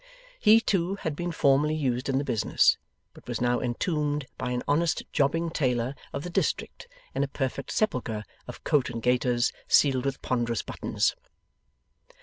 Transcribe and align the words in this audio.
He, 0.39 0.59
too, 0.59 0.95
had 0.95 1.15
been 1.15 1.31
formerly 1.31 1.75
used 1.75 2.09
in 2.09 2.17
the 2.17 2.23
business, 2.23 2.79
but 3.13 3.27
was 3.27 3.39
now 3.39 3.59
entombed 3.59 4.25
by 4.35 4.49
an 4.49 4.63
honest 4.67 5.03
jobbing 5.13 5.51
tailor 5.51 5.93
of 6.11 6.23
the 6.23 6.29
district 6.31 6.87
in 7.13 7.23
a 7.23 7.27
perfect 7.27 7.69
Sepulchre 7.71 8.23
of 8.47 8.63
coat 8.63 8.89
and 8.89 9.03
gaiters, 9.03 9.53
sealed 9.67 10.05
with 10.05 10.19
ponderous 10.23 10.63
buttons. 10.63 11.15